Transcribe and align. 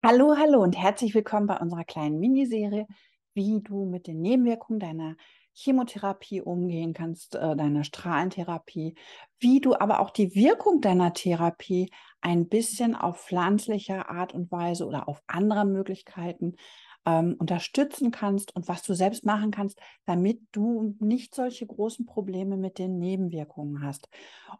Hallo, 0.00 0.36
hallo 0.38 0.62
und 0.62 0.78
herzlich 0.78 1.12
willkommen 1.16 1.48
bei 1.48 1.56
unserer 1.56 1.82
kleinen 1.82 2.20
Miniserie, 2.20 2.86
wie 3.34 3.60
du 3.60 3.84
mit 3.84 4.06
den 4.06 4.20
Nebenwirkungen 4.20 4.78
deiner 4.78 5.16
Chemotherapie 5.54 6.40
umgehen 6.40 6.92
kannst, 6.94 7.34
äh, 7.34 7.56
deiner 7.56 7.82
Strahlentherapie, 7.82 8.94
wie 9.40 9.60
du 9.60 9.74
aber 9.74 9.98
auch 9.98 10.10
die 10.10 10.36
Wirkung 10.36 10.80
deiner 10.80 11.14
Therapie 11.14 11.90
ein 12.20 12.48
bisschen 12.48 12.94
auf 12.94 13.24
pflanzlicher 13.24 14.08
Art 14.08 14.34
und 14.34 14.52
Weise 14.52 14.86
oder 14.86 15.08
auf 15.08 15.20
andere 15.26 15.64
Möglichkeiten 15.64 16.54
ähm, 17.08 17.36
unterstützen 17.38 18.10
kannst 18.10 18.54
und 18.54 18.68
was 18.68 18.82
du 18.82 18.92
selbst 18.92 19.24
machen 19.24 19.50
kannst, 19.50 19.80
damit 20.04 20.42
du 20.52 20.94
nicht 21.00 21.34
solche 21.34 21.66
großen 21.66 22.04
Probleme 22.04 22.58
mit 22.58 22.78
den 22.78 22.98
Nebenwirkungen 22.98 23.82
hast. 23.82 24.10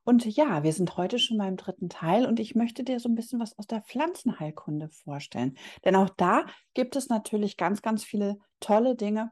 Und 0.04 0.24
ja, 0.24 0.62
wir 0.62 0.72
sind 0.72 0.96
heute 0.96 1.18
schon 1.18 1.36
beim 1.36 1.58
dritten 1.58 1.90
Teil 1.90 2.24
und 2.24 2.40
ich 2.40 2.54
möchte 2.54 2.84
dir 2.84 3.00
so 3.00 3.08
ein 3.10 3.14
bisschen 3.14 3.38
was 3.38 3.58
aus 3.58 3.66
der 3.66 3.82
Pflanzenheilkunde 3.82 4.88
vorstellen. 4.88 5.58
Denn 5.84 5.94
auch 5.94 6.08
da 6.08 6.46
gibt 6.72 6.96
es 6.96 7.10
natürlich 7.10 7.58
ganz, 7.58 7.82
ganz 7.82 8.02
viele 8.02 8.38
tolle 8.60 8.96
Dinge, 8.96 9.30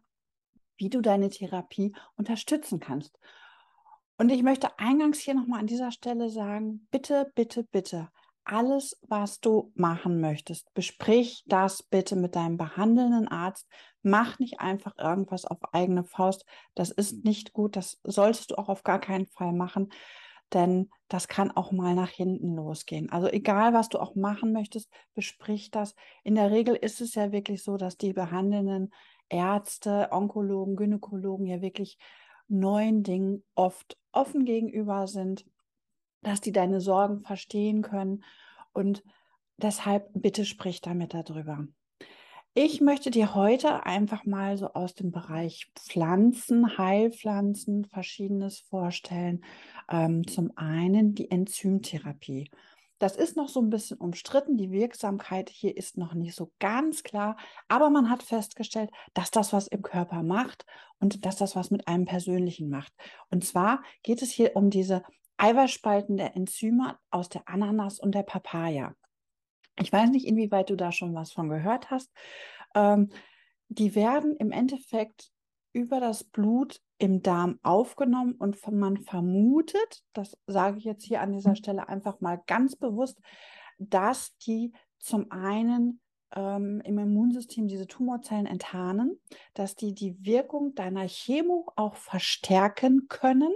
wie 0.76 0.90
du 0.90 1.00
deine 1.00 1.30
Therapie 1.30 1.96
unterstützen 2.16 2.80
kannst. 2.80 3.18
Und 4.18 4.30
ich 4.30 4.42
möchte 4.42 4.78
eingangs 4.78 5.20
hier 5.20 5.34
nochmal 5.34 5.60
an 5.60 5.66
dieser 5.66 5.90
Stelle 5.90 6.28
sagen, 6.28 6.86
bitte, 6.90 7.32
bitte, 7.34 7.64
bitte, 7.64 8.10
alles, 8.46 8.98
was 9.02 9.40
du 9.40 9.72
machen 9.74 10.20
möchtest, 10.20 10.72
besprich 10.74 11.42
das 11.46 11.82
bitte 11.82 12.16
mit 12.16 12.36
deinem 12.36 12.56
behandelnden 12.56 13.28
Arzt. 13.28 13.68
Mach 14.02 14.38
nicht 14.38 14.60
einfach 14.60 14.96
irgendwas 14.98 15.44
auf 15.44 15.58
eigene 15.72 16.04
Faust. 16.04 16.44
Das 16.74 16.90
ist 16.90 17.24
nicht 17.24 17.52
gut. 17.52 17.76
Das 17.76 18.00
solltest 18.04 18.50
du 18.50 18.58
auch 18.58 18.68
auf 18.68 18.84
gar 18.84 19.00
keinen 19.00 19.26
Fall 19.26 19.52
machen, 19.52 19.90
denn 20.52 20.90
das 21.08 21.28
kann 21.28 21.50
auch 21.50 21.72
mal 21.72 21.94
nach 21.94 22.10
hinten 22.10 22.54
losgehen. 22.54 23.10
Also 23.10 23.28
egal, 23.28 23.74
was 23.74 23.88
du 23.88 23.98
auch 23.98 24.14
machen 24.14 24.52
möchtest, 24.52 24.90
besprich 25.14 25.70
das. 25.70 25.94
In 26.22 26.36
der 26.36 26.50
Regel 26.50 26.76
ist 26.76 27.00
es 27.00 27.14
ja 27.14 27.32
wirklich 27.32 27.62
so, 27.62 27.76
dass 27.76 27.96
die 27.96 28.12
behandelnden 28.12 28.92
Ärzte, 29.28 30.08
Onkologen, 30.12 30.76
Gynäkologen 30.76 31.46
ja 31.46 31.60
wirklich 31.60 31.98
neuen 32.48 33.02
Dingen 33.02 33.44
oft 33.56 33.98
offen 34.12 34.44
gegenüber 34.44 35.08
sind 35.08 35.44
dass 36.26 36.40
die 36.40 36.52
deine 36.52 36.80
Sorgen 36.80 37.20
verstehen 37.20 37.82
können. 37.82 38.24
Und 38.72 39.04
deshalb 39.58 40.10
bitte 40.12 40.44
sprich 40.44 40.80
damit 40.80 41.14
darüber. 41.14 41.66
Ich 42.52 42.80
möchte 42.80 43.10
dir 43.10 43.34
heute 43.34 43.86
einfach 43.86 44.24
mal 44.24 44.56
so 44.56 44.72
aus 44.72 44.94
dem 44.94 45.12
Bereich 45.12 45.70
Pflanzen, 45.78 46.78
Heilpflanzen, 46.78 47.84
verschiedenes 47.84 48.60
vorstellen. 48.60 49.44
Ähm, 49.88 50.26
zum 50.26 50.50
einen 50.56 51.14
die 51.14 51.30
Enzymtherapie. 51.30 52.50
Das 52.98 53.14
ist 53.16 53.36
noch 53.36 53.50
so 53.50 53.60
ein 53.60 53.68
bisschen 53.68 53.98
umstritten. 53.98 54.56
Die 54.56 54.70
Wirksamkeit 54.70 55.50
hier 55.50 55.76
ist 55.76 55.98
noch 55.98 56.14
nicht 56.14 56.34
so 56.34 56.50
ganz 56.58 57.02
klar, 57.02 57.36
aber 57.68 57.90
man 57.90 58.08
hat 58.08 58.22
festgestellt, 58.22 58.90
dass 59.12 59.30
das 59.30 59.52
was 59.52 59.66
im 59.68 59.82
Körper 59.82 60.22
macht 60.22 60.64
und 60.98 61.26
dass 61.26 61.36
das 61.36 61.54
was 61.54 61.70
mit 61.70 61.86
einem 61.86 62.06
Persönlichen 62.06 62.70
macht. 62.70 62.94
Und 63.30 63.44
zwar 63.44 63.82
geht 64.02 64.22
es 64.22 64.30
hier 64.30 64.56
um 64.56 64.70
diese 64.70 65.02
eiweißspaltende 65.38 66.34
Enzyme 66.34 66.98
aus 67.10 67.28
der 67.28 67.42
Ananas 67.46 67.98
und 67.98 68.14
der 68.14 68.22
Papaya. 68.22 68.94
Ich 69.78 69.92
weiß 69.92 70.10
nicht, 70.10 70.26
inwieweit 70.26 70.70
du 70.70 70.76
da 70.76 70.92
schon 70.92 71.14
was 71.14 71.32
von 71.32 71.48
gehört 71.48 71.90
hast. 71.90 72.10
Ähm, 72.74 73.10
die 73.68 73.94
werden 73.94 74.36
im 74.36 74.52
Endeffekt 74.52 75.30
über 75.72 76.00
das 76.00 76.24
Blut 76.24 76.80
im 76.98 77.22
Darm 77.22 77.58
aufgenommen 77.62 78.32
und 78.32 78.56
man 78.72 78.96
vermutet, 78.96 80.02
das 80.14 80.38
sage 80.46 80.78
ich 80.78 80.84
jetzt 80.84 81.04
hier 81.04 81.20
an 81.20 81.32
dieser 81.32 81.54
Stelle 81.54 81.88
einfach 81.88 82.20
mal 82.20 82.42
ganz 82.46 82.76
bewusst, 82.76 83.20
dass 83.78 84.34
die 84.38 84.72
zum 84.98 85.30
einen 85.30 86.00
ähm, 86.34 86.80
im 86.82 86.98
Immunsystem 86.98 87.68
diese 87.68 87.86
Tumorzellen 87.86 88.46
enttarnen, 88.46 89.20
dass 89.52 89.74
die 89.76 89.94
die 89.94 90.16
Wirkung 90.24 90.74
deiner 90.74 91.06
Chemo 91.06 91.70
auch 91.76 91.96
verstärken 91.96 93.08
können 93.08 93.52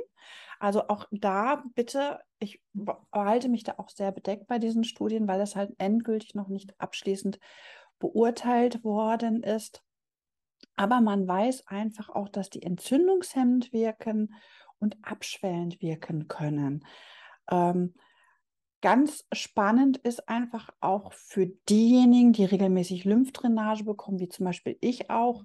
also 0.60 0.88
auch 0.88 1.06
da 1.10 1.64
bitte, 1.74 2.20
ich 2.38 2.60
behalte 2.74 3.48
mich 3.48 3.64
da 3.64 3.74
auch 3.78 3.88
sehr 3.88 4.12
bedeckt 4.12 4.46
bei 4.46 4.58
diesen 4.58 4.84
Studien, 4.84 5.26
weil 5.26 5.38
das 5.38 5.56
halt 5.56 5.72
endgültig 5.78 6.34
noch 6.34 6.48
nicht 6.48 6.78
abschließend 6.78 7.40
beurteilt 7.98 8.84
worden 8.84 9.42
ist. 9.42 9.82
Aber 10.76 11.00
man 11.00 11.26
weiß 11.26 11.66
einfach 11.66 12.10
auch, 12.10 12.28
dass 12.28 12.50
die 12.50 12.62
entzündungshemmend 12.62 13.72
wirken 13.72 14.34
und 14.78 14.98
abschwellend 15.02 15.80
wirken 15.80 16.28
können. 16.28 16.86
Ähm, 17.50 17.94
ganz 18.82 19.26
spannend 19.32 19.96
ist 19.96 20.28
einfach 20.28 20.70
auch 20.80 21.14
für 21.14 21.46
diejenigen, 21.70 22.32
die 22.32 22.44
regelmäßig 22.44 23.04
Lymphdrainage 23.04 23.84
bekommen, 23.84 24.20
wie 24.20 24.28
zum 24.28 24.44
Beispiel 24.44 24.76
ich 24.80 25.10
auch, 25.10 25.44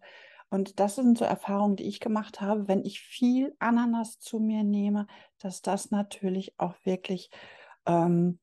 und 0.56 0.80
das 0.80 0.96
sind 0.96 1.18
so 1.18 1.26
Erfahrungen, 1.26 1.76
die 1.76 1.84
ich 1.84 2.00
gemacht 2.00 2.40
habe, 2.40 2.68
wenn 2.70 2.84
ich 2.86 3.02
viel 3.02 3.54
Ananas 3.60 4.20
zu 4.20 4.40
mir 4.40 4.64
nehme, 4.64 5.06
dass 5.38 5.62
das 5.62 5.92
natürlich 5.92 6.58
auch 6.58 6.74
wirklich 6.86 7.30
ähm, 7.86 8.40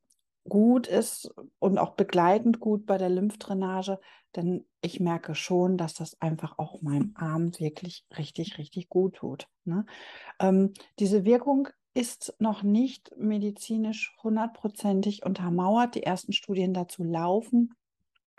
gut 0.48 0.86
ist 0.86 1.32
und 1.58 1.78
auch 1.78 1.92
begleitend 1.92 2.60
gut 2.60 2.84
bei 2.84 2.98
der 2.98 3.08
Lymphdrainage, 3.08 3.98
denn 4.36 4.66
ich 4.82 5.00
merke 5.00 5.34
schon, 5.34 5.78
dass 5.78 5.94
das 5.94 6.20
einfach 6.20 6.58
auch 6.58 6.82
meinem 6.82 7.12
Arm 7.14 7.58
wirklich 7.58 8.04
richtig, 8.16 8.58
richtig 8.58 8.90
gut 8.90 9.16
tut. 9.16 9.48
Ne? 9.64 9.86
Ähm, 10.38 10.74
diese 10.98 11.24
Wirkung 11.24 11.68
ist 11.94 12.34
noch 12.38 12.62
nicht 12.62 13.10
medizinisch 13.16 14.14
hundertprozentig 14.22 15.24
untermauert. 15.24 15.94
Die 15.94 16.02
ersten 16.02 16.32
Studien 16.32 16.74
dazu 16.74 17.04
laufen. 17.04 17.74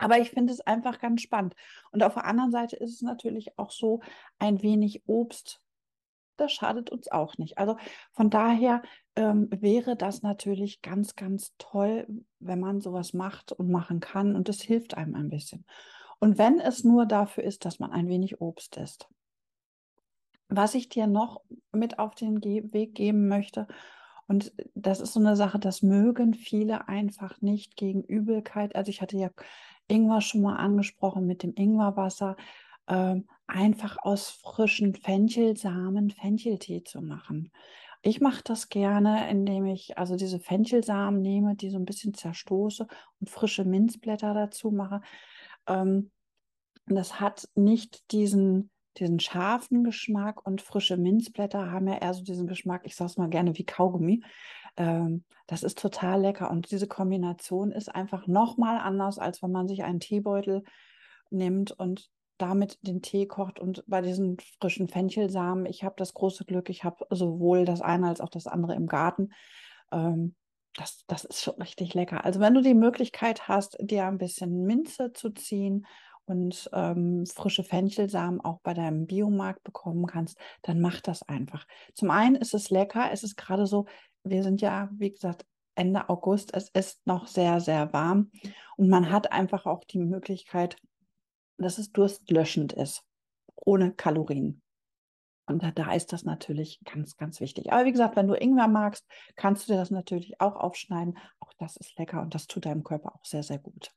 Aber 0.04 0.18
ich 0.18 0.32
finde 0.32 0.52
es 0.52 0.60
einfach 0.60 0.98
ganz 0.98 1.22
spannend. 1.22 1.54
Und 1.90 2.02
auf 2.02 2.12
der 2.12 2.26
anderen 2.26 2.50
Seite 2.50 2.76
ist 2.76 2.92
es 2.92 3.00
natürlich 3.00 3.58
auch 3.58 3.70
so, 3.70 4.00
ein 4.38 4.60
wenig 4.60 5.02
Obst, 5.06 5.62
das 6.36 6.52
schadet 6.52 6.90
uns 6.90 7.10
auch 7.10 7.38
nicht. 7.38 7.56
Also 7.56 7.78
von 8.12 8.28
daher 8.28 8.82
ähm, 9.16 9.48
wäre 9.50 9.96
das 9.96 10.20
natürlich 10.20 10.82
ganz, 10.82 11.16
ganz 11.16 11.54
toll, 11.56 12.06
wenn 12.38 12.60
man 12.60 12.82
sowas 12.82 13.14
macht 13.14 13.52
und 13.52 13.70
machen 13.70 14.00
kann. 14.00 14.36
Und 14.36 14.50
das 14.50 14.60
hilft 14.60 14.94
einem 14.94 15.14
ein 15.14 15.30
bisschen. 15.30 15.64
Und 16.18 16.36
wenn 16.36 16.60
es 16.60 16.84
nur 16.84 17.06
dafür 17.06 17.44
ist, 17.44 17.64
dass 17.64 17.78
man 17.78 17.90
ein 17.90 18.06
wenig 18.06 18.42
Obst 18.42 18.76
isst. 18.76 19.08
Was 20.48 20.74
ich 20.74 20.90
dir 20.90 21.06
noch 21.06 21.40
mit 21.72 21.98
auf 21.98 22.14
den 22.14 22.42
Ge 22.42 22.70
Weg 22.74 22.94
geben 22.94 23.26
möchte, 23.26 23.66
und 24.26 24.52
das 24.74 25.00
ist 25.00 25.12
so 25.12 25.20
eine 25.20 25.36
Sache, 25.36 25.58
das 25.58 25.82
mögen 25.82 26.34
viele 26.34 26.88
einfach 26.88 27.40
nicht 27.42 27.76
gegen 27.76 28.02
Übelkeit. 28.02 28.74
Also 28.74 28.88
ich 28.88 29.02
hatte 29.02 29.18
ja 29.18 29.30
Ingwer 29.88 30.20
schon 30.20 30.42
mal 30.42 30.56
angesprochen 30.56 31.26
mit 31.26 31.42
dem 31.42 31.54
Ingwerwasser, 31.54 32.36
ähm, 32.88 33.28
einfach 33.46 33.96
aus 34.00 34.30
frischen 34.30 34.94
Fenchelsamen 34.94 36.10
Fencheltee 36.10 36.82
zu 36.82 37.02
machen. 37.02 37.50
Ich 38.02 38.20
mache 38.20 38.42
das 38.44 38.68
gerne, 38.68 39.30
indem 39.30 39.64
ich 39.64 39.96
also 39.96 40.16
diese 40.16 40.38
Fenchelsamen 40.38 41.22
nehme, 41.22 41.56
die 41.56 41.70
so 41.70 41.78
ein 41.78 41.86
bisschen 41.86 42.12
zerstoße 42.12 42.86
und 43.20 43.30
frische 43.30 43.64
Minzblätter 43.64 44.34
dazu 44.34 44.70
mache. 44.70 45.00
Ähm, 45.66 46.10
das 46.86 47.18
hat 47.18 47.48
nicht 47.54 48.12
diesen, 48.12 48.70
diesen 48.98 49.20
scharfen 49.20 49.84
Geschmack 49.84 50.46
und 50.46 50.60
frische 50.60 50.98
Minzblätter 50.98 51.70
haben 51.70 51.88
ja 51.88 51.96
eher 51.96 52.12
so 52.12 52.22
diesen 52.22 52.46
Geschmack, 52.46 52.82
ich 52.84 52.94
sage 52.94 53.10
es 53.10 53.16
mal 53.16 53.30
gerne 53.30 53.56
wie 53.56 53.64
Kaugummi. 53.64 54.22
Ähm, 54.76 55.24
das 55.46 55.62
ist 55.62 55.78
total 55.78 56.22
lecker 56.22 56.50
und 56.50 56.70
diese 56.70 56.88
Kombination 56.88 57.70
ist 57.70 57.94
einfach 57.94 58.26
nochmal 58.26 58.78
anders, 58.78 59.18
als 59.18 59.42
wenn 59.42 59.52
man 59.52 59.68
sich 59.68 59.84
einen 59.84 60.00
Teebeutel 60.00 60.64
nimmt 61.30 61.72
und 61.72 62.10
damit 62.38 62.78
den 62.82 63.02
Tee 63.02 63.26
kocht 63.26 63.60
und 63.60 63.84
bei 63.86 64.00
diesen 64.00 64.38
frischen 64.60 64.88
Fenchelsamen, 64.88 65.66
ich 65.66 65.84
habe 65.84 65.94
das 65.96 66.14
große 66.14 66.44
Glück, 66.44 66.68
ich 66.68 66.82
habe 66.82 67.06
sowohl 67.10 67.64
das 67.64 67.80
eine 67.80 68.08
als 68.08 68.20
auch 68.20 68.28
das 68.28 68.46
andere 68.46 68.74
im 68.74 68.86
Garten. 68.86 69.30
Ähm, 69.92 70.34
das, 70.76 71.04
das 71.06 71.24
ist 71.24 71.42
schon 71.42 71.54
richtig 71.62 71.94
lecker. 71.94 72.24
Also 72.24 72.40
wenn 72.40 72.54
du 72.54 72.60
die 72.60 72.74
Möglichkeit 72.74 73.46
hast, 73.46 73.76
dir 73.80 74.06
ein 74.06 74.18
bisschen 74.18 74.64
Minze 74.64 75.12
zu 75.12 75.30
ziehen 75.30 75.86
und 76.24 76.68
ähm, 76.72 77.26
frische 77.26 77.62
Fenchelsamen 77.62 78.40
auch 78.40 78.60
bei 78.62 78.74
deinem 78.74 79.06
Biomarkt 79.06 79.62
bekommen 79.62 80.06
kannst, 80.06 80.38
dann 80.62 80.80
mach 80.80 81.00
das 81.00 81.22
einfach. 81.22 81.66
Zum 81.94 82.10
einen 82.10 82.34
ist 82.34 82.54
es 82.54 82.70
lecker, 82.70 83.10
es 83.12 83.22
ist 83.22 83.36
gerade 83.36 83.66
so, 83.66 83.86
wir 84.24 84.42
sind 84.42 84.60
ja, 84.60 84.88
wie 84.92 85.10
gesagt, 85.10 85.46
Ende 85.74 86.08
August. 86.08 86.54
Es 86.54 86.68
ist 86.70 87.06
noch 87.06 87.26
sehr, 87.26 87.60
sehr 87.60 87.92
warm 87.92 88.30
und 88.76 88.88
man 88.88 89.10
hat 89.10 89.32
einfach 89.32 89.66
auch 89.66 89.84
die 89.84 89.98
Möglichkeit, 89.98 90.76
dass 91.58 91.78
es 91.78 91.92
durstlöschend 91.92 92.72
ist, 92.72 93.02
ohne 93.54 93.92
Kalorien. 93.92 94.62
Und 95.46 95.62
da, 95.62 95.70
da 95.70 95.92
ist 95.92 96.12
das 96.12 96.24
natürlich 96.24 96.80
ganz, 96.84 97.16
ganz 97.16 97.38
wichtig. 97.40 97.72
Aber 97.72 97.84
wie 97.84 97.92
gesagt, 97.92 98.16
wenn 98.16 98.28
du 98.28 98.34
Ingwer 98.34 98.68
magst, 98.68 99.04
kannst 99.36 99.68
du 99.68 99.72
dir 99.72 99.78
das 99.78 99.90
natürlich 99.90 100.40
auch 100.40 100.56
aufschneiden. 100.56 101.18
Auch 101.38 101.52
das 101.58 101.76
ist 101.76 101.98
lecker 101.98 102.22
und 102.22 102.34
das 102.34 102.46
tut 102.46 102.64
deinem 102.64 102.82
Körper 102.82 103.14
auch 103.14 103.24
sehr, 103.24 103.42
sehr 103.42 103.58
gut. 103.58 103.92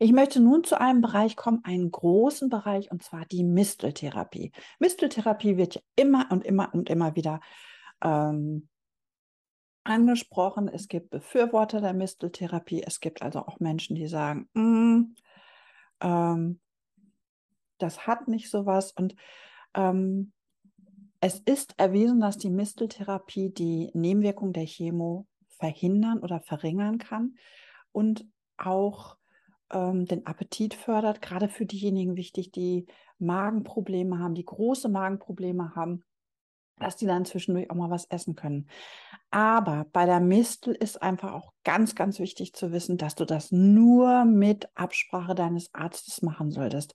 Ich 0.00 0.12
möchte 0.12 0.40
nun 0.40 0.62
zu 0.62 0.80
einem 0.80 1.00
Bereich 1.00 1.36
kommen, 1.36 1.60
einen 1.64 1.90
großen 1.90 2.48
Bereich, 2.48 2.90
und 2.92 3.02
zwar 3.02 3.26
die 3.26 3.42
Misteltherapie. 3.42 4.52
Misteltherapie 4.78 5.56
wird 5.56 5.74
ja 5.74 5.80
immer 5.96 6.28
und 6.30 6.44
immer 6.44 6.72
und 6.72 6.88
immer 6.88 7.16
wieder 7.16 7.40
ähm, 8.02 8.68
angesprochen. 9.84 10.68
Es 10.68 10.88
gibt 10.88 11.10
Befürworter 11.10 11.80
der 11.80 11.94
Misteltherapie. 11.94 12.82
Es 12.82 13.00
gibt 13.00 13.22
also 13.22 13.40
auch 13.40 13.60
Menschen, 13.60 13.96
die 13.96 14.06
sagen, 14.06 14.48
mm, 14.52 15.14
ähm, 16.00 16.60
das 17.78 18.06
hat 18.06 18.28
nicht 18.28 18.50
sowas. 18.50 18.92
Und 18.92 19.14
ähm, 19.74 20.32
es 21.20 21.40
ist 21.40 21.74
erwiesen, 21.78 22.20
dass 22.20 22.38
die 22.38 22.50
Misteltherapie 22.50 23.50
die 23.50 23.90
Nebenwirkung 23.94 24.52
der 24.52 24.66
Chemo 24.66 25.26
verhindern 25.48 26.20
oder 26.20 26.40
verringern 26.40 26.98
kann 26.98 27.36
und 27.92 28.26
auch 28.56 29.16
ähm, 29.70 30.06
den 30.06 30.26
Appetit 30.26 30.74
fördert, 30.74 31.20
gerade 31.20 31.48
für 31.48 31.66
diejenigen 31.66 32.16
wichtig, 32.16 32.52
die 32.52 32.86
Magenprobleme 33.18 34.18
haben, 34.18 34.34
die 34.34 34.44
große 34.44 34.88
Magenprobleme 34.88 35.74
haben, 35.74 36.04
dass 36.80 36.96
die 36.96 37.06
dann 37.06 37.24
zwischendurch 37.24 37.70
auch 37.70 37.74
mal 37.74 37.90
was 37.90 38.06
essen 38.06 38.34
können. 38.34 38.68
Aber 39.30 39.86
bei 39.92 40.06
der 40.06 40.20
Mistel 40.20 40.74
ist 40.74 41.02
einfach 41.02 41.32
auch 41.32 41.52
ganz, 41.64 41.94
ganz 41.94 42.18
wichtig 42.18 42.54
zu 42.54 42.72
wissen, 42.72 42.96
dass 42.96 43.14
du 43.14 43.24
das 43.26 43.52
nur 43.52 44.24
mit 44.24 44.68
Absprache 44.74 45.34
deines 45.34 45.74
Arztes 45.74 46.22
machen 46.22 46.50
solltest. 46.50 46.94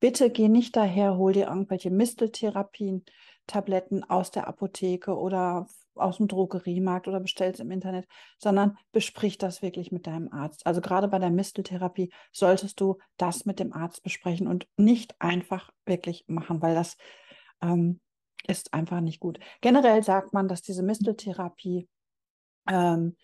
Bitte 0.00 0.30
geh 0.30 0.48
nicht 0.48 0.76
daher, 0.76 1.16
hol 1.16 1.32
dir 1.32 1.48
irgendwelche 1.48 1.90
Misteltherapien, 1.90 3.04
Tabletten 3.46 4.02
aus 4.04 4.30
der 4.30 4.48
Apotheke 4.48 5.16
oder 5.16 5.66
aus 5.94 6.16
dem 6.16 6.28
Drogeriemarkt 6.28 7.06
oder 7.08 7.20
bestellst 7.20 7.60
im 7.60 7.70
Internet, 7.70 8.06
sondern 8.38 8.76
besprich 8.92 9.38
das 9.38 9.62
wirklich 9.62 9.92
mit 9.92 10.06
deinem 10.06 10.32
Arzt. 10.32 10.66
Also 10.66 10.80
gerade 10.80 11.08
bei 11.08 11.18
der 11.18 11.30
Misteltherapie 11.30 12.12
solltest 12.32 12.80
du 12.80 12.98
das 13.16 13.44
mit 13.44 13.60
dem 13.60 13.72
Arzt 13.72 14.02
besprechen 14.02 14.46
und 14.46 14.66
nicht 14.76 15.14
einfach 15.20 15.70
wirklich 15.84 16.24
machen, 16.26 16.62
weil 16.62 16.74
das 16.74 16.96
ähm, 17.62 18.00
ist 18.46 18.74
einfach 18.74 19.00
nicht 19.00 19.20
gut. 19.20 19.38
Generell 19.60 20.02
sagt 20.02 20.32
man, 20.32 20.48
dass 20.48 20.62
diese 20.62 20.82
Misteltherapie 20.82 21.88
ähm, 22.68 23.16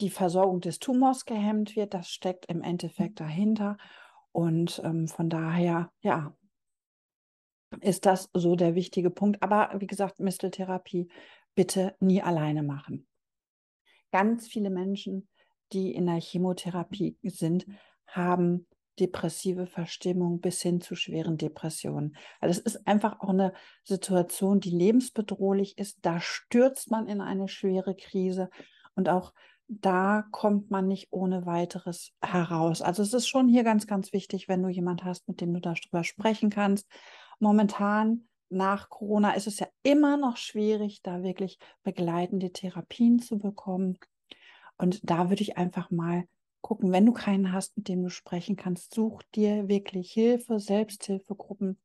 die 0.00 0.10
Versorgung 0.10 0.60
des 0.60 0.78
Tumors 0.78 1.24
gehemmt 1.24 1.76
wird. 1.76 1.94
Das 1.94 2.08
steckt 2.08 2.46
im 2.46 2.62
Endeffekt 2.62 3.20
dahinter. 3.20 3.76
Und 4.32 4.80
ähm, 4.84 5.08
von 5.08 5.30
daher, 5.30 5.92
ja, 6.00 6.36
ist 7.80 8.06
das 8.06 8.30
so 8.32 8.56
der 8.56 8.74
wichtige 8.74 9.10
Punkt. 9.10 9.42
Aber 9.42 9.70
wie 9.78 9.86
gesagt, 9.86 10.20
Misteltherapie 10.20 11.08
bitte 11.54 11.94
nie 12.00 12.22
alleine 12.22 12.62
machen. 12.62 13.06
Ganz 14.12 14.46
viele 14.48 14.70
Menschen, 14.70 15.28
die 15.72 15.92
in 15.92 16.06
der 16.06 16.20
Chemotherapie 16.20 17.16
sind, 17.22 17.66
haben 18.06 18.66
depressive 19.00 19.66
Verstimmung 19.66 20.40
bis 20.40 20.62
hin 20.62 20.80
zu 20.80 20.94
schweren 20.94 21.36
Depressionen. 21.36 22.16
Also 22.40 22.58
es 22.60 22.74
ist 22.74 22.86
einfach 22.86 23.20
auch 23.20 23.30
eine 23.30 23.52
Situation, 23.82 24.60
die 24.60 24.70
lebensbedrohlich 24.70 25.78
ist. 25.78 25.98
Da 26.02 26.20
stürzt 26.20 26.90
man 26.90 27.06
in 27.06 27.20
eine 27.20 27.48
schwere 27.48 27.94
Krise 27.94 28.50
und 28.94 29.08
auch 29.08 29.32
da 29.68 30.24
kommt 30.30 30.70
man 30.70 30.86
nicht 30.86 31.08
ohne 31.10 31.46
weiteres 31.46 32.12
heraus. 32.22 32.82
Also 32.82 33.02
es 33.02 33.14
ist 33.14 33.28
schon 33.28 33.48
hier 33.48 33.64
ganz, 33.64 33.86
ganz 33.86 34.12
wichtig, 34.12 34.48
wenn 34.48 34.62
du 34.62 34.68
jemand 34.68 35.04
hast, 35.04 35.26
mit 35.26 35.40
dem 35.40 35.54
du 35.54 35.60
darüber 35.60 36.04
sprechen 36.04 36.50
kannst. 36.50 36.86
Momentan 37.40 38.28
nach 38.50 38.90
Corona 38.90 39.32
ist 39.32 39.46
es 39.46 39.58
ja 39.58 39.66
immer 39.82 40.16
noch 40.16 40.36
schwierig, 40.36 41.02
da 41.02 41.22
wirklich 41.22 41.58
begleitende 41.82 42.52
Therapien 42.52 43.18
zu 43.18 43.38
bekommen. 43.38 43.98
Und 44.76 45.00
da 45.08 45.30
würde 45.30 45.42
ich 45.42 45.56
einfach 45.56 45.90
mal 45.90 46.24
gucken, 46.64 46.92
wenn 46.92 47.04
du 47.04 47.12
keinen 47.12 47.52
hast, 47.52 47.76
mit 47.76 47.88
dem 47.88 48.02
du 48.02 48.08
sprechen 48.08 48.56
kannst, 48.56 48.94
such 48.94 49.22
dir 49.34 49.68
wirklich 49.68 50.10
Hilfe, 50.10 50.58
Selbsthilfegruppen. 50.58 51.78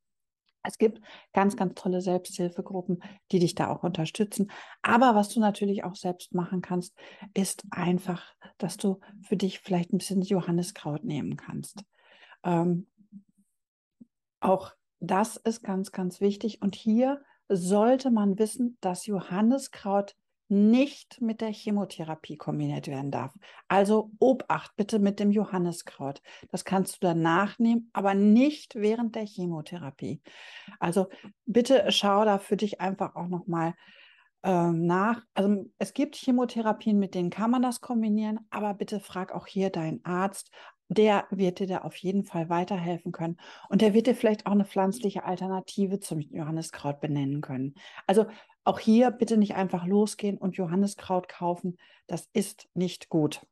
Es 0.62 0.78
gibt 0.78 1.02
ganz, 1.34 1.54
ganz 1.54 1.74
tolle 1.74 2.00
Selbsthilfegruppen, 2.00 3.02
die 3.30 3.40
dich 3.40 3.54
da 3.54 3.70
auch 3.70 3.82
unterstützen. 3.82 4.50
Aber 4.80 5.14
was 5.14 5.28
du 5.28 5.38
natürlich 5.38 5.84
auch 5.84 5.96
selbst 5.96 6.34
machen 6.34 6.62
kannst, 6.62 6.94
ist 7.34 7.62
einfach, 7.70 8.34
dass 8.56 8.78
du 8.78 9.00
für 9.20 9.36
dich 9.36 9.60
vielleicht 9.60 9.92
ein 9.92 9.98
bisschen 9.98 10.22
Johanniskraut 10.22 11.04
nehmen 11.04 11.36
kannst. 11.36 11.84
Ähm, 12.42 12.86
auch 14.40 14.72
das 14.98 15.36
ist 15.36 15.62
ganz, 15.62 15.92
ganz 15.92 16.22
wichtig. 16.22 16.62
Und 16.62 16.74
hier 16.74 17.22
sollte 17.50 18.10
man 18.10 18.38
wissen, 18.38 18.78
dass 18.80 19.04
Johanniskraut 19.04 20.14
nicht 20.50 21.20
mit 21.20 21.40
der 21.40 21.52
Chemotherapie 21.52 22.36
kombiniert 22.36 22.88
werden 22.88 23.10
darf. 23.10 23.32
Also 23.68 24.10
Obacht 24.18 24.74
bitte 24.76 24.98
mit 24.98 25.20
dem 25.20 25.30
Johanniskraut. 25.30 26.22
Das 26.50 26.64
kannst 26.64 26.96
du 26.96 26.98
danach 27.00 27.58
nehmen, 27.58 27.90
aber 27.92 28.14
nicht 28.14 28.74
während 28.74 29.14
der 29.14 29.26
Chemotherapie. 29.26 30.22
Also 30.78 31.08
bitte 31.46 31.86
schau 31.88 32.24
da 32.24 32.38
für 32.38 32.56
dich 32.56 32.80
einfach 32.80 33.14
auch 33.14 33.28
nochmal 33.28 33.74
ähm, 34.42 34.86
nach. 34.86 35.22
Also 35.34 35.66
es 35.78 35.92
gibt 35.92 36.16
Chemotherapien, 36.16 36.98
mit 36.98 37.14
denen 37.14 37.30
kann 37.30 37.50
man 37.50 37.62
das 37.62 37.80
kombinieren, 37.80 38.40
aber 38.50 38.74
bitte 38.74 39.00
frag 39.00 39.32
auch 39.32 39.46
hier 39.46 39.70
deinen 39.70 40.04
Arzt. 40.04 40.50
Der 40.88 41.26
wird 41.30 41.60
dir 41.60 41.68
da 41.68 41.78
auf 41.82 41.94
jeden 41.96 42.24
Fall 42.24 42.48
weiterhelfen 42.48 43.12
können. 43.12 43.36
Und 43.68 43.80
der 43.80 43.94
wird 43.94 44.08
dir 44.08 44.14
vielleicht 44.16 44.46
auch 44.46 44.52
eine 44.52 44.64
pflanzliche 44.64 45.24
Alternative 45.24 46.00
zum 46.00 46.18
Johanniskraut 46.18 47.00
benennen 47.00 47.42
können. 47.42 47.74
Also 48.08 48.26
auch 48.70 48.78
hier 48.78 49.10
bitte 49.10 49.36
nicht 49.36 49.56
einfach 49.56 49.84
losgehen 49.84 50.38
und 50.38 50.56
Johanniskraut 50.56 51.28
kaufen. 51.28 51.76
Das 52.06 52.28
ist 52.32 52.68
nicht 52.72 53.08
gut. 53.08 53.44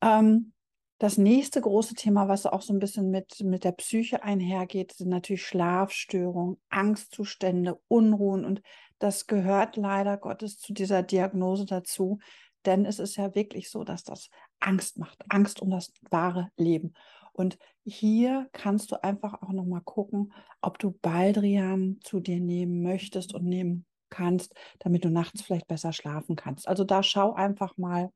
Ähm, 0.00 0.54
das 0.96 1.18
nächste 1.18 1.60
große 1.60 1.96
Thema, 1.96 2.28
was 2.28 2.46
auch 2.46 2.62
so 2.62 2.72
ein 2.72 2.78
bisschen 2.78 3.10
mit, 3.10 3.44
mit 3.44 3.64
der 3.64 3.72
Psyche 3.72 4.22
einhergeht, 4.22 4.92
sind 4.92 5.10
natürlich 5.10 5.44
Schlafstörungen, 5.44 6.56
Angstzustände, 6.70 7.78
Unruhen. 7.88 8.46
Und 8.46 8.62
das 8.98 9.26
gehört 9.26 9.76
leider 9.76 10.16
Gottes 10.16 10.58
zu 10.58 10.72
dieser 10.72 11.02
Diagnose 11.02 11.66
dazu. 11.66 12.20
Denn 12.64 12.86
es 12.86 12.98
ist 12.98 13.16
ja 13.16 13.34
wirklich 13.34 13.68
so, 13.68 13.84
dass 13.84 14.02
das 14.02 14.30
Angst 14.60 14.96
macht. 14.96 15.22
Angst 15.28 15.60
um 15.60 15.68
das 15.68 15.92
wahre 16.10 16.48
Leben. 16.56 16.94
Und 17.32 17.58
hier 17.84 18.48
kannst 18.52 18.92
du 18.92 19.02
einfach 19.02 19.42
auch 19.42 19.52
nochmal 19.52 19.82
gucken, 19.82 20.32
ob 20.60 20.78
du 20.78 20.92
Baldrian 20.92 21.98
zu 22.02 22.20
dir 22.20 22.40
nehmen 22.40 22.82
möchtest 22.82 23.34
und 23.34 23.44
nehmen 23.44 23.86
kannst, 24.10 24.54
damit 24.80 25.04
du 25.04 25.10
nachts 25.10 25.42
vielleicht 25.42 25.68
besser 25.68 25.92
schlafen 25.92 26.36
kannst. 26.36 26.68
Also 26.68 26.84
da 26.84 27.02
schau 27.02 27.32
einfach 27.32 27.76
mal, 27.76 28.12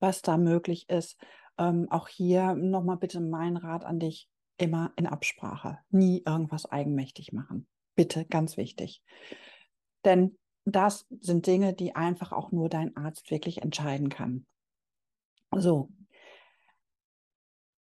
was 0.00 0.22
da 0.22 0.36
möglich 0.36 0.88
ist. 0.88 1.16
Ähm, 1.58 1.88
auch 1.90 2.08
hier 2.08 2.54
nochmal 2.54 2.96
bitte 2.96 3.20
mein 3.20 3.56
Rat 3.56 3.84
an 3.84 3.98
dich, 3.98 4.28
immer 4.58 4.92
in 4.96 5.06
Absprache, 5.06 5.78
nie 5.90 6.22
irgendwas 6.24 6.66
eigenmächtig 6.66 7.32
machen. 7.32 7.66
Bitte, 7.96 8.24
ganz 8.24 8.56
wichtig. 8.56 9.02
Denn 10.04 10.36
das 10.64 11.06
sind 11.20 11.46
Dinge, 11.46 11.74
die 11.74 11.94
einfach 11.94 12.32
auch 12.32 12.50
nur 12.52 12.68
dein 12.68 12.96
Arzt 12.96 13.30
wirklich 13.30 13.62
entscheiden 13.62 14.08
kann. 14.08 14.46
So, 15.56 15.90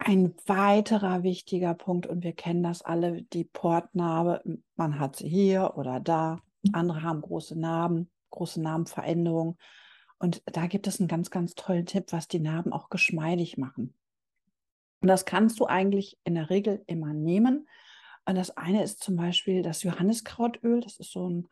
ein 0.05 0.35
weiterer 0.47 1.23
wichtiger 1.23 1.75
Punkt, 1.75 2.07
und 2.07 2.23
wir 2.25 2.33
kennen 2.33 2.63
das 2.63 2.83
alle, 2.83 3.23
die 3.23 3.45
Portnarbe, 3.45 4.43
man 4.77 4.99
hat 4.99 5.17
sie 5.17 5.29
hier 5.29 5.75
oder 5.77 6.01
da. 6.01 6.41
Andere 6.73 7.03
haben 7.03 7.21
große 7.21 7.59
Narben, 7.59 8.11
große 8.31 8.61
Narbenveränderungen. 8.61 9.57
Und 10.19 10.43
da 10.47 10.67
gibt 10.67 10.87
es 10.87 11.01
einen 11.01 11.09
ganz, 11.09 11.31
ganz 11.31 11.55
tollen 11.55 11.87
Tipp, 11.87 12.07
was 12.11 12.29
die 12.29 12.41
Narben 12.41 12.73
auch 12.73 12.91
geschmeidig 12.91 13.59
machen. 13.59 13.95
Und 15.01 15.09
das 15.09 15.25
kannst 15.25 15.59
du 15.59 15.67
eigentlich 15.67 16.19
in 16.25 16.37
der 16.37 16.49
Regel 16.49 16.85
immer 16.87 17.13
nehmen. 17.13 17.69
Und 18.25 18.37
das 18.37 18.57
eine 18.57 18.85
ist 18.85 19.03
zum 19.03 19.17
Beispiel 19.17 19.63
das 19.63 19.83
Johanniskrautöl. 19.83 20.81
Das 20.81 20.99
ist 20.99 21.11
so 21.11 21.29
ein 21.29 21.49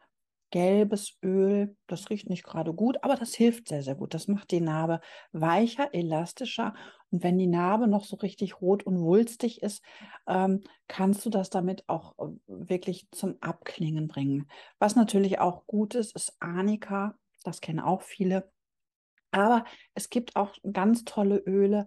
gelbes 0.50 1.16
Öl. 1.22 1.76
Das 1.86 2.10
riecht 2.10 2.28
nicht 2.28 2.44
gerade 2.44 2.72
gut, 2.72 3.02
aber 3.02 3.16
das 3.16 3.34
hilft 3.34 3.68
sehr, 3.68 3.82
sehr 3.82 3.94
gut. 3.94 4.14
Das 4.14 4.28
macht 4.28 4.50
die 4.50 4.60
Narbe 4.60 5.00
weicher, 5.32 5.92
elastischer. 5.94 6.74
Und 7.10 7.22
wenn 7.22 7.38
die 7.38 7.46
Narbe 7.46 7.88
noch 7.88 8.04
so 8.04 8.16
richtig 8.16 8.60
rot 8.60 8.82
und 8.82 9.00
wulstig 9.00 9.62
ist, 9.62 9.82
ähm, 10.26 10.60
kannst 10.88 11.24
du 11.24 11.30
das 11.30 11.50
damit 11.50 11.88
auch 11.88 12.18
äh, 12.18 12.32
wirklich 12.46 13.08
zum 13.10 13.36
Abklingen 13.40 14.08
bringen. 14.08 14.48
Was 14.78 14.96
natürlich 14.96 15.38
auch 15.38 15.66
gut 15.66 15.94
ist, 15.94 16.14
ist 16.14 16.34
Arnika. 16.40 17.14
Das 17.44 17.60
kennen 17.60 17.80
auch 17.80 18.02
viele. 18.02 18.50
Aber 19.32 19.64
es 19.94 20.10
gibt 20.10 20.36
auch 20.36 20.54
ganz 20.72 21.04
tolle 21.04 21.38
Öle 21.38 21.86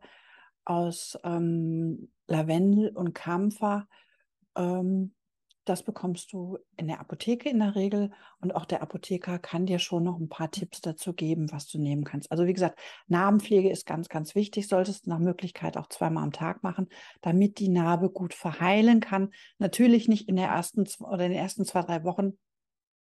aus 0.65 1.17
ähm, 1.23 2.11
Lavendel 2.27 2.89
und 2.95 3.13
Kampfer. 3.13 3.87
Ähm, 4.55 5.13
das 5.65 5.83
bekommst 5.83 6.33
du 6.33 6.57
in 6.77 6.87
der 6.87 6.99
Apotheke 6.99 7.49
in 7.49 7.59
der 7.59 7.75
Regel 7.75 8.11
und 8.39 8.55
auch 8.55 8.65
der 8.65 8.81
Apotheker 8.81 9.39
kann 9.39 9.65
dir 9.65 9.79
schon 9.79 10.03
noch 10.03 10.19
ein 10.19 10.29
paar 10.29 10.51
Tipps 10.51 10.81
dazu 10.81 11.13
geben, 11.13 11.51
was 11.51 11.67
du 11.67 11.79
nehmen 11.79 12.03
kannst. 12.03 12.31
Also 12.31 12.45
wie 12.45 12.53
gesagt, 12.53 12.79
Narbenpflege 13.07 13.69
ist 13.69 13.85
ganz, 13.85 14.09
ganz 14.09 14.35
wichtig, 14.35 14.67
solltest 14.67 15.05
du 15.05 15.09
nach 15.09 15.19
Möglichkeit 15.19 15.77
auch 15.77 15.87
zweimal 15.87 16.23
am 16.23 16.31
Tag 16.31 16.63
machen, 16.63 16.89
damit 17.21 17.59
die 17.59 17.69
Narbe 17.69 18.09
gut 18.09 18.33
verheilen 18.33 18.99
kann. 18.99 19.31
Natürlich 19.59 20.07
nicht 20.07 20.27
in 20.27 20.35
der 20.35 20.47
ersten 20.47 20.85
oder 20.99 21.25
in 21.25 21.31
den 21.31 21.39
ersten 21.39 21.65
zwei, 21.65 21.81
drei 21.81 22.03
Wochen 22.03 22.33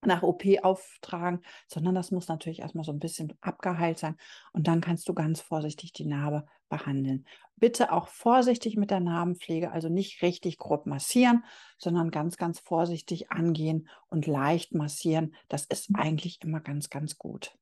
nach 0.05 0.23
OP 0.23 0.43
auftragen, 0.61 1.41
sondern 1.67 1.95
das 1.95 2.11
muss 2.11 2.27
natürlich 2.27 2.59
erstmal 2.59 2.85
so 2.85 2.91
ein 2.91 2.99
bisschen 2.99 3.33
abgeheilt 3.41 3.99
sein 3.99 4.15
und 4.53 4.67
dann 4.67 4.81
kannst 4.81 5.09
du 5.09 5.13
ganz 5.13 5.41
vorsichtig 5.41 5.93
die 5.93 6.05
Narbe 6.05 6.45
behandeln. 6.69 7.25
Bitte 7.57 7.91
auch 7.91 8.07
vorsichtig 8.07 8.77
mit 8.77 8.91
der 8.91 9.01
Narbenpflege, 9.01 9.71
also 9.71 9.89
nicht 9.89 10.21
richtig 10.21 10.57
grob 10.57 10.85
massieren, 10.85 11.43
sondern 11.77 12.11
ganz, 12.11 12.37
ganz 12.37 12.59
vorsichtig 12.59 13.31
angehen 13.31 13.89
und 14.07 14.27
leicht 14.27 14.73
massieren. 14.73 15.35
Das 15.49 15.65
ist 15.65 15.89
eigentlich 15.93 16.39
immer 16.41 16.61
ganz, 16.61 16.89
ganz 16.89 17.17
gut. 17.17 17.57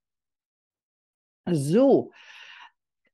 So, 1.45 2.11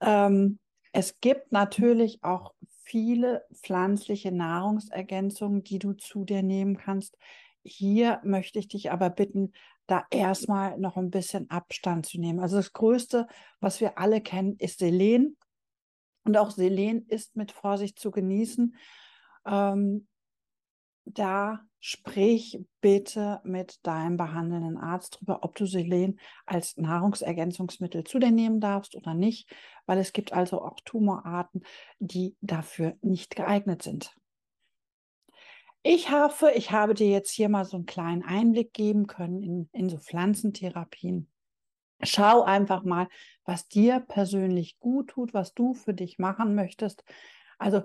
ähm, 0.02 0.60
es 0.92 1.20
gibt 1.22 1.52
natürlich 1.52 2.24
auch 2.24 2.54
viele 2.84 3.46
pflanzliche 3.54 4.32
Nahrungsergänzungen, 4.32 5.64
die 5.64 5.80
du 5.80 5.94
zu 5.94 6.26
dir 6.26 6.44
nehmen 6.44 6.78
kannst. 6.78 7.18
Hier 7.64 8.20
möchte 8.24 8.60
ich 8.60 8.68
dich 8.68 8.92
aber 8.92 9.10
bitten, 9.10 9.54
da 9.88 10.06
erstmal 10.12 10.78
noch 10.78 10.98
ein 10.98 11.10
bisschen 11.10 11.50
Abstand 11.50 12.06
zu 12.06 12.20
nehmen. 12.20 12.40
Also 12.40 12.58
das 12.58 12.74
Größte, 12.74 13.28
was 13.60 13.82
wir 13.82 13.98
alle 13.98 14.22
kennen, 14.22 14.56
ist 14.58 14.80
Selen. 14.80 15.38
Und 16.26 16.38
auch 16.38 16.52
Selen 16.52 17.06
ist 17.08 17.36
mit 17.36 17.52
Vorsicht 17.52 18.00
zu 18.00 18.12
genießen. 18.12 18.76
Ähm, 19.46 20.08
da 21.06 21.66
sprich 21.80 22.60
bitte 22.80 23.42
mit 23.44 23.86
deinem 23.86 24.16
behandelnden 24.16 24.78
Arzt 24.78 25.20
drüber, 25.20 25.40
ob 25.44 25.56
du 25.56 25.66
Selen 25.66 26.18
als 26.46 26.78
Nahrungsergänzungsmittel 26.78 28.06
zu 28.06 28.20
dir 28.20 28.32
nehmen 28.32 28.62
darfst 28.62 28.96
oder 28.96 29.14
nicht, 29.14 29.54
weil 29.86 29.98
es 29.98 30.14
gibt 30.14 30.32
also 30.32 30.62
auch 30.62 30.80
Tumorarten, 30.86 31.64
die 32.00 32.38
dafür 32.40 32.96
nicht 33.02 33.36
geeignet 33.36 33.82
sind. 33.82 34.16
Ich 35.86 36.12
hoffe, 36.12 36.52
ich 36.56 36.72
habe 36.72 36.94
dir 36.94 37.10
jetzt 37.10 37.32
hier 37.32 37.50
mal 37.50 37.66
so 37.66 37.76
einen 37.76 37.86
kleinen 37.86 38.24
Einblick 38.24 38.74
geben 38.74 39.06
können 39.06 39.44
in, 39.44 39.70
in 39.74 39.90
so 39.90 39.98
Pflanzentherapien. 39.98 41.30
Schau 42.02 42.44
einfach 42.44 42.84
mal, 42.84 43.10
was 43.44 43.68
dir 43.68 44.00
persönlich 44.00 44.80
gut 44.80 45.10
tut, 45.10 45.34
was 45.34 45.54
du 45.54 45.74
für 45.74 45.94
dich 45.94 46.20
machen 46.20 46.56
möchtest. 46.56 47.04
Also 47.58 47.84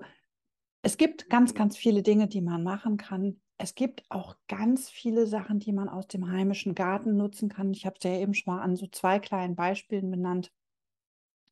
es 0.83 0.97
gibt 0.97 1.29
ganz, 1.29 1.55
ganz 1.55 1.77
viele 1.77 2.03
Dinge, 2.05 2.29
die 2.29 2.41
man 2.41 2.63
machen 2.63 2.99
kann. 2.99 3.41
Es 3.59 3.75
gibt 3.75 4.05
auch 4.11 4.37
ganz 4.47 4.89
viele 4.89 5.27
Sachen, 5.27 5.59
die 5.59 5.73
man 5.73 5.89
aus 5.89 6.07
dem 6.07 6.31
heimischen 6.31 6.77
Garten 6.77 7.17
nutzen 7.17 7.49
kann. 7.49 7.73
Ich 7.73 7.85
habe 7.85 7.97
es 7.99 8.05
ja 8.05 8.13
eben 8.13 8.33
schon 8.33 8.55
mal 8.55 8.63
an 8.63 8.77
so 8.77 8.87
zwei 8.87 9.19
kleinen 9.19 9.57
Beispielen 9.57 10.09
benannt. 10.09 10.53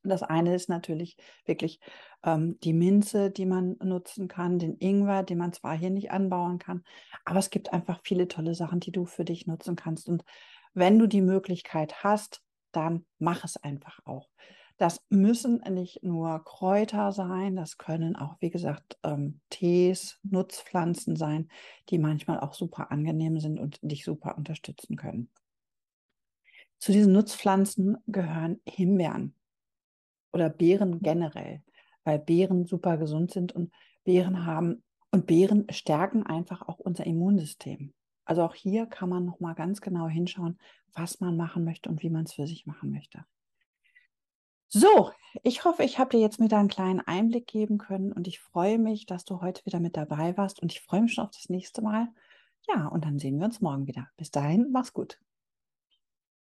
Das 0.09 0.23
eine 0.23 0.55
ist 0.55 0.69
natürlich 0.69 1.17
wirklich 1.45 1.81
ähm, 2.23 2.59
die 2.61 2.73
Minze, 2.73 3.31
die 3.31 3.47
man 3.47 3.77
nutzen 3.83 4.29
kann, 4.29 4.59
den 4.59 4.77
Ingwer, 4.79 5.23
den 5.23 5.39
man 5.39 5.53
zwar 5.53 5.77
hier 5.77 5.91
nicht 5.91 6.11
anbauen 6.11 6.59
kann, 6.59 6.85
aber 7.25 7.39
es 7.39 7.51
gibt 7.51 7.73
einfach 7.73 8.01
viele 8.03 8.29
tolle 8.29 8.55
Sachen, 8.55 8.81
die 8.81 8.93
du 8.93 9.07
für 9.07 9.25
dich 9.25 9.47
nutzen 9.47 9.77
kannst. 9.77 10.09
Und 10.09 10.25
wenn 10.75 10.99
du 10.99 11.07
die 11.07 11.23
Möglichkeit 11.23 12.05
hast, 12.05 12.43
dann 12.73 13.07
mach 13.19 13.45
es 13.45 13.57
einfach 13.57 14.01
auch. 14.05 14.29
Das 14.79 15.03
müssen 15.09 15.63
nicht 15.71 16.03
nur 16.03 16.45
Kräuter 16.45 17.11
sein, 17.13 17.57
das 17.57 17.79
können 17.79 18.15
auch, 18.15 18.37
wie 18.41 18.51
gesagt, 18.51 18.99
ähm, 19.05 19.41
Tees, 19.49 20.19
Nutzpflanzen 20.23 21.17
sein, 21.17 21.49
die 21.89 21.99
manchmal 21.99 22.41
auch 22.41 22.53
super 22.53 22.91
angenehm 22.91 23.41
sind 23.41 23.59
und 23.59 23.79
dich 23.81 24.05
super 24.05 24.37
unterstützen 24.37 24.97
können. 24.97 25.31
Zu 26.79 26.93
diesen 26.93 27.15
Nutzpflanzen 27.15 27.97
gehören 28.07 28.61
Himbeeren 28.67 29.36
oder 30.33 30.49
Beeren 30.49 31.00
generell, 31.00 31.62
weil 32.04 32.18
Beeren 32.18 32.66
super 32.66 32.97
gesund 32.97 33.30
sind 33.30 33.52
und 33.52 33.73
Beeren 34.04 34.45
haben 34.47 34.83
und 35.11 35.26
Beeren 35.26 35.66
stärken 35.71 36.25
einfach 36.25 36.62
auch 36.68 36.78
unser 36.78 37.06
Immunsystem. 37.06 37.92
Also 38.25 38.42
auch 38.42 38.54
hier 38.54 38.87
kann 38.87 39.09
man 39.09 39.25
noch 39.25 39.40
mal 39.40 39.54
ganz 39.54 39.80
genau 39.80 40.09
hinschauen, 40.09 40.59
was 40.92 41.21
man 41.21 41.37
machen 41.37 41.64
möchte 41.64 41.88
und 41.88 42.02
wie 42.02 42.11
man 42.11 42.25
es 42.25 42.35
für 42.35 42.47
sich 42.47 42.66
machen 42.66 42.90
möchte. 42.90 43.25
So, 44.68 45.12
ich 45.45 45.64
hoffe, 45.64 45.85
ich 45.85 45.99
habe 45.99 46.11
dir 46.11 46.21
jetzt 46.21 46.40
wieder 46.40 46.59
einen 46.59 46.68
kleinen 46.68 47.00
Einblick 47.00 47.47
geben 47.47 47.78
können 47.78 48.12
und 48.12 48.26
ich 48.26 48.40
freue 48.40 48.78
mich, 48.78 49.06
dass 49.06 49.25
du 49.25 49.40
heute 49.40 49.64
wieder 49.64 49.78
mit 49.78 49.97
dabei 49.97 50.37
warst 50.37 50.61
und 50.61 50.73
ich 50.73 50.80
freue 50.80 51.02
mich 51.02 51.14
schon 51.14 51.25
auf 51.25 51.30
das 51.30 51.49
nächste 51.49 51.83
Mal. 51.83 52.09
Ja, 52.68 52.88
und 52.88 53.04
dann 53.04 53.21
sehen 53.21 53.38
wir 53.38 53.47
uns 53.47 53.61
morgen 53.61 53.87
wieder. 53.87 54.09
Bis 54.16 54.33
dahin, 54.33 54.71
mach's 54.73 54.92
gut. 54.92 55.21